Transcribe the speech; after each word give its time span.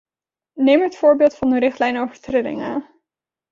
Neem 0.55 0.81
het 0.81 0.95
voorbeeld 0.95 1.35
van 1.35 1.49
de 1.49 1.59
richtlijn 1.59 1.97
over 1.97 2.19
trillingen. 2.19 2.89